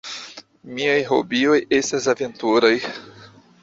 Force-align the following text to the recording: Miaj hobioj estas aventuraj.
Miaj 0.77 0.95
hobioj 1.11 1.59
estas 1.81 2.11
aventuraj. 2.17 2.77